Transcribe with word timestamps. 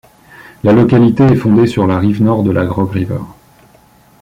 La 0.63 0.73
localité 0.73 1.21
est 1.25 1.35
fondée 1.35 1.67
sur 1.67 1.85
la 1.85 1.99
rive 1.99 2.23
nord 2.23 2.41
de 2.41 2.49
la 2.49 2.67
Rogue 2.67 2.89
River. 2.91 3.19